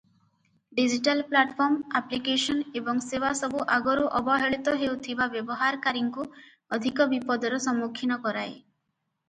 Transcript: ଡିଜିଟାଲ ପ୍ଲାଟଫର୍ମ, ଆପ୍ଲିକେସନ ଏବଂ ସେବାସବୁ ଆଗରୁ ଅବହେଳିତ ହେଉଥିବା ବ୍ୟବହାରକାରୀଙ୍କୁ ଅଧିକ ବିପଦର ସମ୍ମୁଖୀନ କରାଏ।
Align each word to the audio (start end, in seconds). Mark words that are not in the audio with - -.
ଡିଜିଟାଲ 0.77 1.25
ପ୍ଲାଟଫର୍ମ, 1.33 1.77
ଆପ୍ଲିକେସନ 1.99 2.65
ଏବଂ 2.81 3.03
ସେବାସବୁ 3.09 3.61
ଆଗରୁ 3.75 4.09
ଅବହେଳିତ 4.21 4.75
ହେଉଥିବା 4.85 5.29
ବ୍ୟବହାରକାରୀଙ୍କୁ 5.37 6.27
ଅଧିକ 6.79 7.11
ବିପଦର 7.15 7.63
ସମ୍ମୁଖୀନ 7.71 8.23
କରାଏ। 8.29 8.53